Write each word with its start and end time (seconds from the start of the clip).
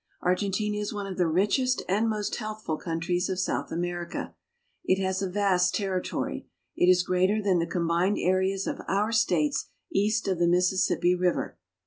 Argentina 0.23 0.79
is 0.79 0.91
one 0.91 1.05
of 1.05 1.19
the 1.19 1.27
richest 1.27 1.83
and 1.87 2.09
most 2.09 2.37
healthful 2.37 2.75
countries 2.75 3.29
of 3.29 3.37
South 3.37 3.71
America. 3.71 4.33
It 4.83 4.99
has 4.99 5.21
a 5.21 5.29
vast 5.29 5.75
territory. 5.75 6.47
It 6.75 6.89
is 6.89 7.03
greater 7.03 7.39
than 7.39 7.59
the 7.59 7.67
combined 7.67 8.17
areas 8.19 8.65
of 8.65 8.81
our 8.87 9.11
States 9.11 9.69
east 9.93 10.27
of 10.27 10.39
the 10.39 10.47
Mississippi 10.47 11.13
river. 11.13 11.59